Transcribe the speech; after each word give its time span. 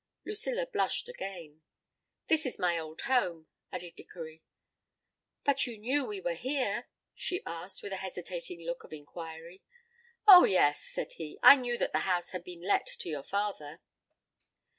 Lucilla 0.25 0.65
blushed 0.65 1.07
again. 1.07 1.61
"This 2.27 2.47
is 2.47 2.57
my 2.57 2.79
old 2.79 3.01
home," 3.01 3.45
added 3.71 3.95
Dickory. 3.95 4.41
"But 5.43 5.67
you 5.67 5.77
knew 5.77 6.05
we 6.05 6.19
were 6.19 6.33
here?" 6.33 6.87
she 7.13 7.43
asked, 7.45 7.83
with 7.83 7.93
a 7.93 7.97
hesitating 7.97 8.61
look 8.65 8.83
of 8.83 8.91
inquiry. 8.93 9.61
"Oh, 10.27 10.43
yes," 10.43 10.81
said 10.83 11.13
he, 11.13 11.37
"I 11.43 11.55
knew 11.55 11.77
that 11.77 11.91
the 11.93 11.99
house 12.09 12.31
had 12.31 12.43
been 12.43 12.61
let 12.63 12.87
to 12.87 13.09
your 13.09 13.21
father." 13.21 13.79